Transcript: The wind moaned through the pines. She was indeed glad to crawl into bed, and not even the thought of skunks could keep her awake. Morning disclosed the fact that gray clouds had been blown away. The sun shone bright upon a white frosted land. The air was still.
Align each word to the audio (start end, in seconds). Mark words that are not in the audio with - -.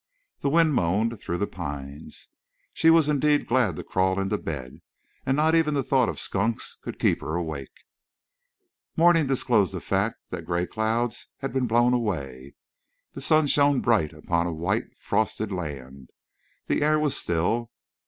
The 0.39 0.49
wind 0.49 0.73
moaned 0.73 1.21
through 1.21 1.37
the 1.37 1.45
pines. 1.45 2.29
She 2.73 2.89
was 2.89 3.07
indeed 3.07 3.45
glad 3.45 3.75
to 3.75 3.83
crawl 3.83 4.19
into 4.19 4.39
bed, 4.39 4.81
and 5.27 5.37
not 5.37 5.53
even 5.53 5.75
the 5.75 5.83
thought 5.83 6.09
of 6.09 6.19
skunks 6.19 6.79
could 6.81 6.97
keep 6.97 7.21
her 7.21 7.35
awake. 7.35 7.83
Morning 8.97 9.27
disclosed 9.27 9.75
the 9.75 9.79
fact 9.79 10.17
that 10.31 10.43
gray 10.45 10.65
clouds 10.65 11.27
had 11.41 11.53
been 11.53 11.67
blown 11.67 11.93
away. 11.93 12.55
The 13.13 13.21
sun 13.21 13.45
shone 13.45 13.79
bright 13.79 14.11
upon 14.11 14.47
a 14.47 14.53
white 14.53 14.85
frosted 14.97 15.51
land. 15.51 16.09
The 16.65 16.81
air 16.81 16.97
was 16.97 17.15
still. 17.15 17.69